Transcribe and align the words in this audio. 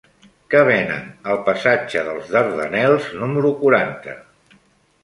Què 0.53 0.61
venen 0.69 1.03
al 1.33 1.37
passatge 1.49 2.03
dels 2.09 2.35
Dardanels 2.37 3.13
número 3.21 3.55
quaranta? 3.63 4.19